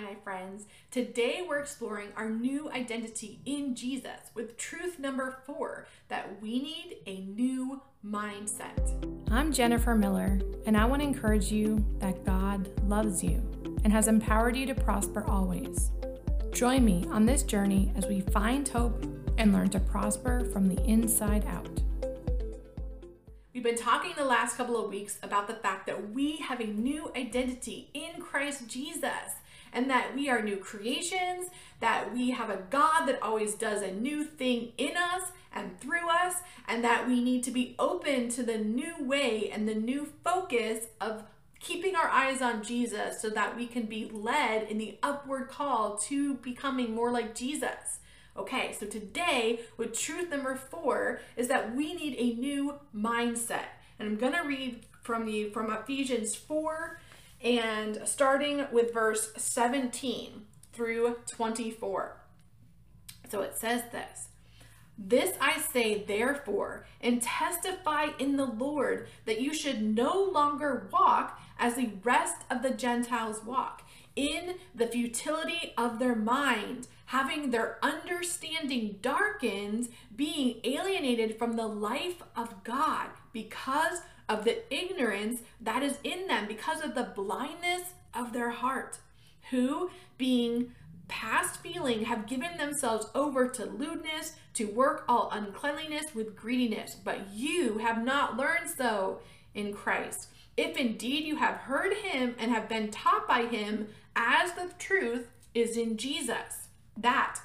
[0.00, 0.66] Hi, my friends.
[0.90, 6.98] Today we're exploring our new identity in Jesus with truth number four that we need
[7.06, 9.04] a new mindset.
[9.30, 13.42] I'm Jennifer Miller, and I want to encourage you that God loves you
[13.84, 15.90] and has empowered you to prosper always.
[16.52, 19.04] Join me on this journey as we find hope
[19.38, 21.80] and learn to prosper from the inside out.
[23.52, 26.66] We've been talking the last couple of weeks about the fact that we have a
[26.66, 29.34] new identity in Christ Jesus
[29.72, 31.50] and that we are new creations,
[31.80, 36.08] that we have a God that always does a new thing in us and through
[36.08, 36.34] us,
[36.68, 40.86] and that we need to be open to the new way and the new focus
[41.00, 41.24] of
[41.58, 45.96] keeping our eyes on Jesus so that we can be led in the upward call
[45.98, 47.98] to becoming more like Jesus.
[48.36, 53.66] Okay, so today with truth number four is that we need a new mindset.
[53.98, 56.98] And I'm gonna read from the from Ephesians 4
[57.42, 62.16] and starting with verse 17 through 24.
[63.30, 64.28] So it says this.
[65.02, 71.40] This I say, therefore, and testify in the Lord that you should no longer walk
[71.58, 73.82] as the rest of the Gentiles walk,
[74.14, 82.22] in the futility of their mind, having their understanding darkened, being alienated from the life
[82.36, 87.82] of God because of the ignorance that is in them, because of the blindness
[88.14, 88.98] of their heart,
[89.50, 90.72] who, being
[91.08, 96.94] past feeling, have given themselves over to lewdness, to work all uncleanliness with greediness.
[96.94, 99.20] But you have not learned so
[99.52, 100.28] in Christ.
[100.56, 105.28] If indeed you have heard him and have been taught by him, as the truth
[105.54, 107.40] is in Jesus, that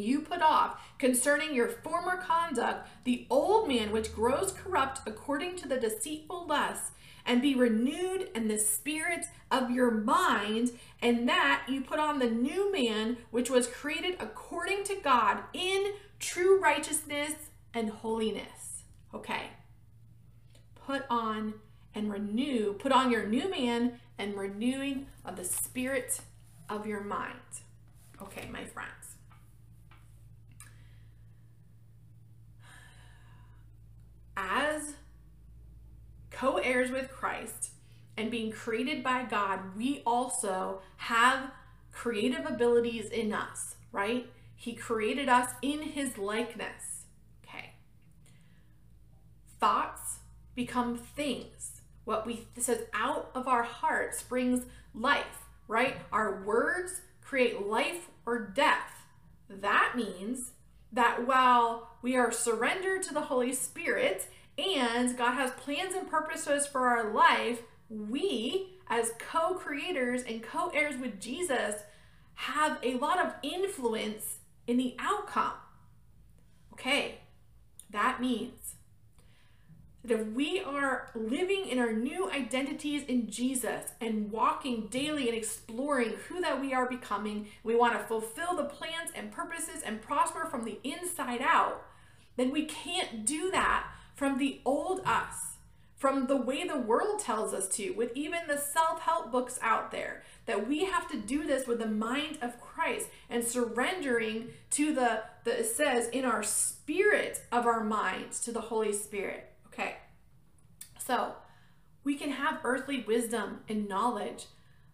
[0.00, 5.68] you put off concerning your former conduct the old man which grows corrupt according to
[5.68, 6.92] the deceitful lusts
[7.24, 12.30] and be renewed in the spirit of your mind and that you put on the
[12.30, 17.32] new man which was created according to God in true righteousness
[17.74, 18.82] and holiness.
[19.14, 19.50] Okay.
[20.74, 21.54] Put on
[21.94, 26.20] and renew put on your new man and renewing of the spirit
[26.68, 27.38] of your mind.
[28.20, 29.16] Okay my friends
[34.36, 34.94] as
[36.42, 37.70] co heirs with Christ
[38.16, 41.52] and being created by God, we also have
[41.92, 44.28] creative abilities in us, right?
[44.56, 47.04] He created us in his likeness.
[47.44, 47.74] Okay.
[49.60, 50.18] Thoughts
[50.56, 51.80] become things.
[52.04, 55.94] What we says out of our heart springs life, right?
[56.10, 59.04] Our words create life or death.
[59.48, 60.50] That means
[60.92, 64.26] that while we are surrendered to the Holy Spirit
[64.58, 70.68] and God has plans and purposes for our life, we, as co creators and co
[70.68, 71.82] heirs with Jesus,
[72.34, 75.52] have a lot of influence in the outcome.
[76.72, 77.20] Okay,
[77.90, 78.74] that means
[80.04, 85.36] that if we are living in our new identities in Jesus and walking daily and
[85.36, 90.02] exploring who that we are becoming, we want to fulfill the plans and purposes and
[90.02, 91.84] prosper from the inside out,
[92.36, 95.34] then we can't do that from the old us,
[95.96, 99.90] from the way the world tells us to, with even the self help books out
[99.90, 100.22] there.
[100.46, 105.22] That we have to do this with the mind of Christ and surrendering to the,
[105.44, 109.52] the it says, in our spirit of our minds to the Holy Spirit.
[109.68, 109.96] Okay.
[110.98, 111.34] So
[112.04, 114.46] we can have earthly wisdom and knowledge,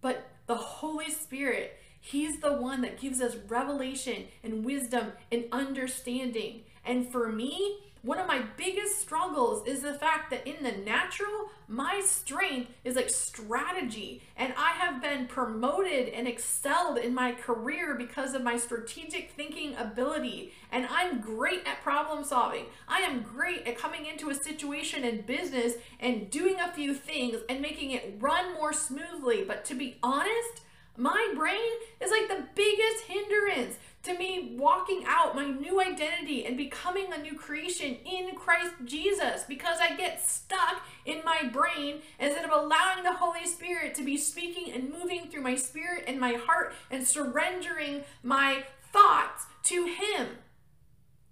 [0.00, 6.62] but the Holy Spirit, He's the one that gives us revelation and wisdom and understanding.
[6.84, 11.50] And for me, one of my biggest struggles is the fact that in the natural,
[11.68, 14.22] my strength is like strategy.
[14.36, 19.74] And I have been promoted and excelled in my career because of my strategic thinking
[19.76, 20.52] ability.
[20.72, 22.66] And I'm great at problem solving.
[22.88, 27.36] I am great at coming into a situation in business and doing a few things
[27.50, 29.44] and making it run more smoothly.
[29.46, 30.62] But to be honest,
[30.96, 36.56] my brain is like the biggest hindrance to me walking out my new identity and
[36.56, 42.44] becoming a new creation in Christ Jesus because I get stuck in my brain instead
[42.44, 46.32] of allowing the Holy Spirit to be speaking and moving through my spirit and my
[46.32, 50.28] heart and surrendering my thoughts to Him.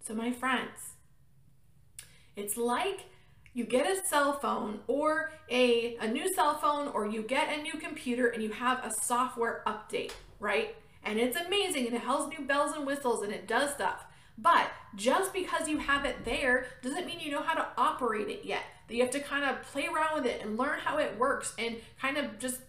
[0.00, 0.94] So, my friends,
[2.36, 3.06] it's like
[3.54, 7.62] you get a cell phone or a, a new cell phone or you get a
[7.62, 10.74] new computer and you have a software update, right?
[11.04, 14.04] And it's amazing and it has new bells and whistles and it does stuff.
[14.38, 18.44] But just because you have it there doesn't mean you know how to operate it
[18.44, 18.62] yet.
[18.88, 21.54] That you have to kind of play around with it and learn how it works
[21.58, 22.60] and kind of just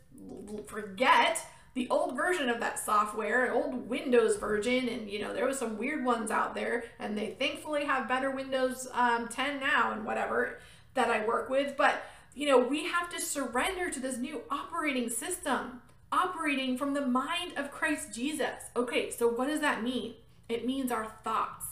[0.68, 5.58] forget the old version of that software, old Windows version, and you know there was
[5.58, 10.06] some weird ones out there, and they thankfully have better Windows um, 10 now and
[10.06, 10.60] whatever
[10.94, 11.76] that I work with.
[11.76, 12.04] But
[12.36, 15.82] you know we have to surrender to this new operating system,
[16.14, 18.70] operating from the mind of Christ Jesus.
[18.76, 20.14] Okay, so what does that mean?
[20.48, 21.66] It means our thoughts.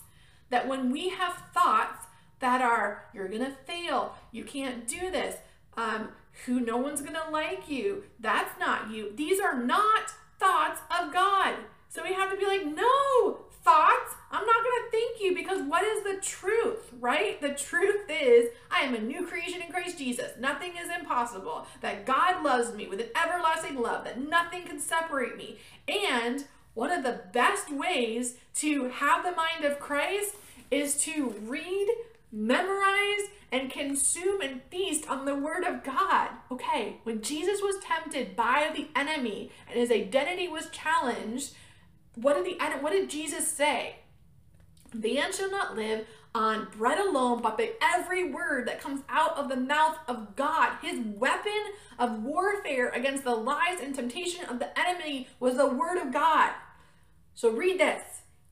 [0.50, 2.06] That when we have thoughts
[2.40, 5.36] that are you're gonna fail, you can't do this,
[5.76, 6.08] um,
[6.44, 8.04] who no one's gonna like you.
[8.18, 9.12] That's not you.
[9.14, 10.10] These are not
[10.40, 11.54] thoughts of God.
[11.88, 15.84] So we have to be like, no, thoughts, I'm not gonna thank you because what
[15.84, 17.40] is the truth, right?
[17.40, 20.32] The truth is, I am a new creation in Christ Jesus.
[20.38, 21.66] Nothing is impossible.
[21.80, 25.58] That God loves me with an everlasting love, that nothing can separate me.
[25.88, 26.44] And
[26.74, 30.36] one of the best ways to have the mind of Christ
[30.70, 31.88] is to read,
[32.32, 36.30] memorize, and consume and feast on the word of God.
[36.50, 41.52] Okay, when Jesus was tempted by the enemy and his identity was challenged,
[42.14, 43.96] what did the what did Jesus say?
[44.94, 49.36] The Man shall not live on bread alone, but by every word that comes out
[49.36, 50.76] of the mouth of God.
[50.82, 51.52] His weapon
[51.98, 56.52] of warfare against the lies and temptation of the enemy was the word of God.
[57.34, 58.02] So read this.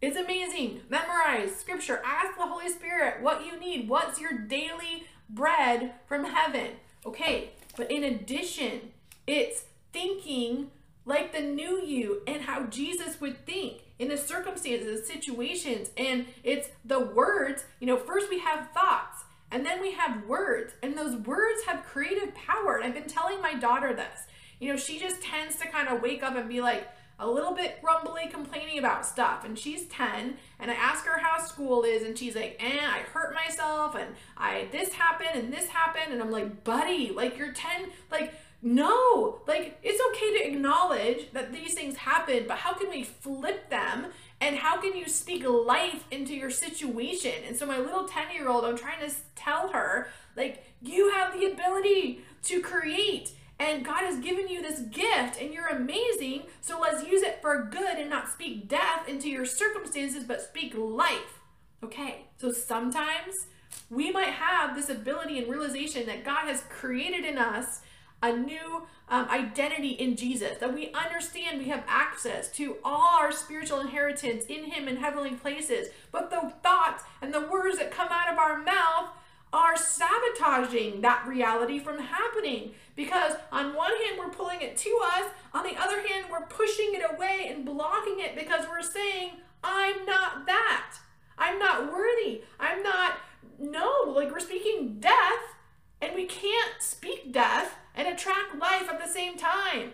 [0.01, 0.81] It's amazing.
[0.89, 2.01] Memorize scripture.
[2.05, 3.89] Ask the Holy Spirit what you need.
[3.89, 6.73] What's your daily bread from heaven?
[7.05, 8.93] Okay, but in addition,
[9.27, 10.71] it's thinking
[11.11, 16.69] like the new you and how Jesus would think in the circumstances, situations, and it's
[16.85, 17.65] the words.
[17.81, 21.85] You know, first we have thoughts and then we have words, and those words have
[21.85, 22.77] creative power.
[22.77, 24.27] And I've been telling my daughter this.
[24.61, 27.53] You know, she just tends to kind of wake up and be like, a little
[27.53, 29.45] bit grumbly, complaining about stuff.
[29.45, 33.01] And she's 10, and I ask her how school is, and she's like, eh, I
[33.12, 36.12] hurt myself, and I this happened, and this happened.
[36.12, 41.53] And I'm like, buddy, like you're 10, like, no, like it's okay to acknowledge that
[41.53, 44.07] these things happen, but how can we flip them?
[44.43, 47.33] And how can you speak life into your situation?
[47.47, 51.39] And so, my little 10 year old, I'm trying to tell her, like, you have
[51.39, 56.45] the ability to create and God has given you this gift and you're amazing.
[56.62, 60.75] So let's use it for good and not speak death into your circumstances, but speak
[60.75, 61.41] life.
[61.85, 63.47] Okay, so sometimes
[63.91, 67.83] we might have this ability and realization that God has created in us
[68.22, 73.32] a new um, identity in Jesus, that we understand we have access to all our
[73.32, 75.88] spiritual inheritance in Him in heavenly places.
[76.12, 79.11] But the thoughts and the words that come out of our mouth
[79.52, 82.72] are sabotaging that reality from happening.
[82.94, 86.93] Because on one hand we're pulling it to us on the other hand we're pushing
[86.94, 89.32] it away and blocking it because we're saying
[89.64, 90.94] i'm not that.
[91.37, 92.43] I'm not worthy.
[92.61, 93.14] I'm not
[93.58, 95.56] no like we're speaking death
[96.00, 99.92] and we can't speak death and attract life at the same time.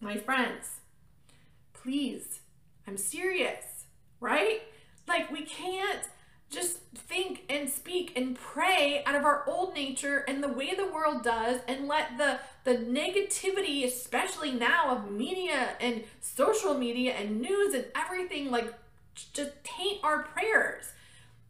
[0.00, 0.80] My friends
[1.74, 2.40] please
[2.86, 3.72] i'm serious
[4.22, 4.62] right?
[5.06, 6.08] Like we can't
[6.48, 10.86] just think and speak and pray out of our old nature and the way the
[10.86, 17.40] world does and let the the negativity especially now of media and social media and
[17.40, 18.72] news and everything like
[19.32, 20.92] just taint our prayers.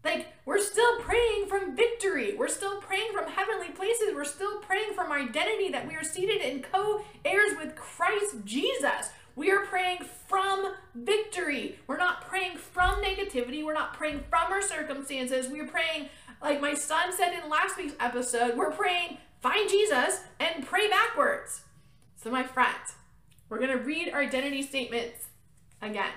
[0.04, 2.34] Like we're still praying from victory.
[2.36, 3.68] We're still praying from heavenly
[4.14, 9.50] we're still praying from identity that we are seated in co-heirs with christ jesus we
[9.50, 9.98] are praying
[10.28, 11.78] from victory.
[11.86, 13.64] We're not praying from negativity.
[13.64, 15.48] We're not praying from our circumstances.
[15.48, 16.10] We're praying,
[16.42, 21.62] like my son said in last week's episode, we're praying, find Jesus and pray backwards.
[22.16, 22.76] So, my friend,
[23.48, 25.28] we're going to read our identity statements
[25.80, 26.12] again.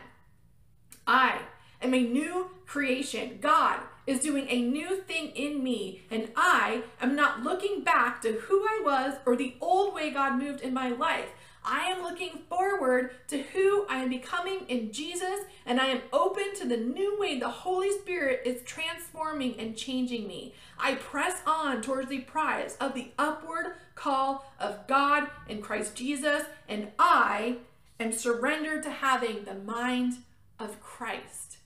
[1.08, 1.40] I
[1.82, 3.38] am a new creation.
[3.40, 8.34] God is doing a new thing in me, and I am not looking back to
[8.34, 11.30] who I was or the old way God moved in my life.
[11.68, 16.54] I am looking forward to who I am becoming in Jesus, and I am open
[16.58, 20.54] to the new way the Holy Spirit is transforming and changing me.
[20.78, 26.44] I press on towards the prize of the upward call of God in Christ Jesus,
[26.70, 27.58] and I
[28.00, 30.18] am surrendered to having the mind
[30.60, 31.58] of Christ.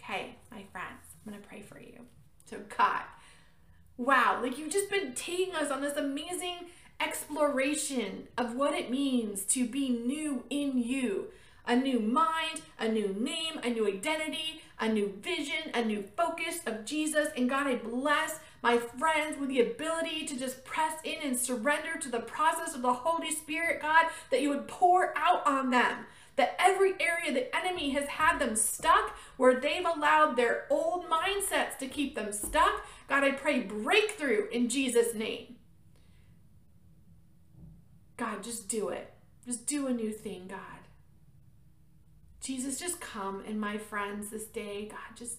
[0.00, 2.06] Okay, my friends, I'm going to pray for you.
[2.48, 3.02] So, God,
[3.96, 6.66] wow, like you've just been taking us on this amazing
[7.00, 11.28] exploration of what it means to be new in you.
[11.66, 16.60] A new mind, a new name, a new identity, a new vision, a new focus
[16.66, 17.28] of Jesus.
[17.38, 21.98] And God, I bless my friends with the ability to just press in and surrender
[22.00, 26.04] to the process of the Holy Spirit, God, that you would pour out on them.
[26.36, 31.78] That every area the enemy has had them stuck, where they've allowed their old mindsets
[31.78, 35.56] to keep them stuck, God, I pray breakthrough in Jesus' name.
[38.16, 39.12] God, just do it.
[39.46, 40.58] Just do a new thing, God.
[42.40, 45.38] Jesus, just come and my friends this day, God, just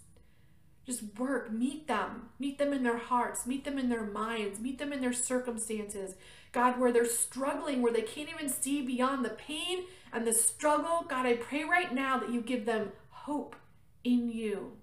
[0.85, 4.77] just work, meet them, meet them in their hearts, meet them in their minds, meet
[4.77, 6.15] them in their circumstances.
[6.51, 11.05] God, where they're struggling, where they can't even see beyond the pain and the struggle.
[11.09, 13.55] God, I pray right now that you give them hope
[14.03, 14.73] in you.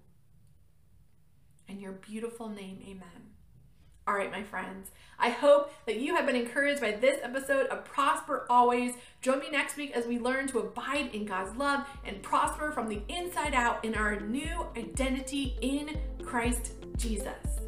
[1.68, 3.31] In your beautiful name, amen.
[4.12, 7.82] All right, my friends, I hope that you have been encouraged by this episode of
[7.86, 8.92] Prosper Always.
[9.22, 12.88] Join me next week as we learn to abide in God's love and prosper from
[12.88, 17.61] the inside out in our new identity in Christ Jesus.